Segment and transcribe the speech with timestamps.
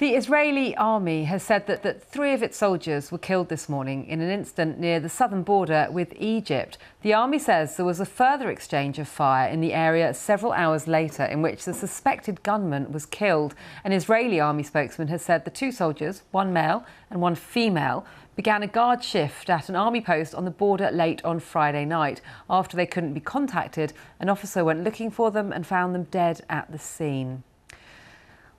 [0.00, 4.06] The Israeli army has said that, that three of its soldiers were killed this morning
[4.06, 6.78] in an incident near the southern border with Egypt.
[7.02, 10.88] The army says there was a further exchange of fire in the area several hours
[10.88, 13.54] later, in which the suspected gunman was killed.
[13.84, 18.06] An Israeli army spokesman has said the two soldiers, one male and one female,
[18.36, 22.22] began a guard shift at an army post on the border late on Friday night.
[22.48, 26.40] After they couldn't be contacted, an officer went looking for them and found them dead
[26.48, 27.42] at the scene.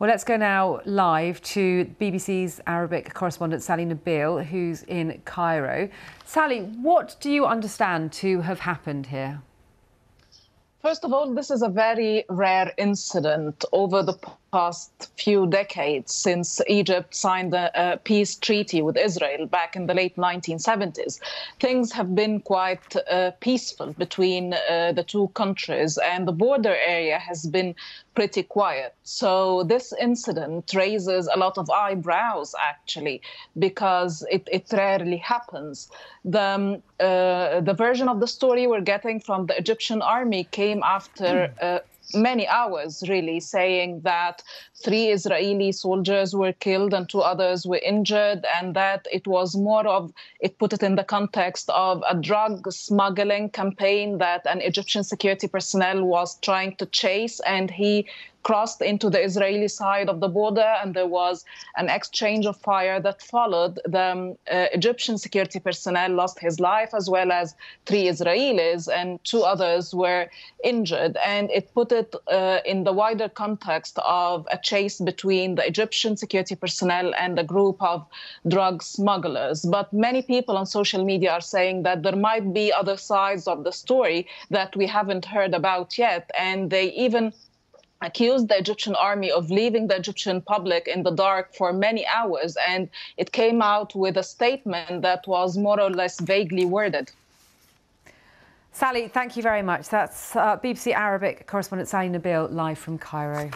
[0.00, 5.88] Well, let's go now live to BBC's Arabic correspondent Sally Nabil, who's in Cairo.
[6.24, 9.42] Sally, what do you understand to have happened here?
[10.80, 14.16] First of all, this is a very rare incident over the
[14.52, 20.16] past few decades since Egypt signed a, peace treaty with Israel back in the late
[20.16, 21.20] 1970s.
[21.60, 27.18] Things have been quite uh, peaceful between uh, the two countries, and the border area
[27.18, 27.74] has been
[28.14, 28.94] pretty quiet.
[29.02, 33.20] So this incident raises a lot of eyebrows, actually,
[33.58, 35.88] because it, it rarely happens.
[36.24, 40.67] The, um, uh, the version of the story we're getting from the Egyptian army came
[40.84, 41.78] after uh,
[42.14, 44.42] many hours, really, saying that
[44.84, 49.86] three Israeli soldiers were killed and two others were injured, and that it was more
[49.86, 55.04] of, it put it in the context of a drug smuggling campaign that an Egyptian
[55.04, 58.06] security personnel was trying to chase, and he
[58.48, 61.44] crossed into the Israeli side of the border, and there was
[61.76, 63.78] an exchange of fire that followed.
[63.84, 69.22] The um, uh, Egyptian security personnel lost his life, as well as three Israelis, and
[69.22, 70.30] two others were
[70.64, 71.18] injured.
[71.32, 76.16] And it put it uh, in the wider context of a chase between the Egyptian
[76.16, 78.06] security personnel and a group of
[78.54, 79.60] drug smugglers.
[79.76, 83.64] But many people on social media are saying that there might be other sides of
[83.64, 87.34] the story that we haven't heard about yet, and they even
[88.00, 92.56] accused the Egyptian army of leaving the Egyptian public in the dark for many hours,
[92.66, 97.10] and it came out with a statement that was more or less vaguely worded.
[98.72, 99.88] Sally, thank you very much.
[99.88, 103.50] That's uh, BBC Arabic correspondent Sally Nabil live from Cairo.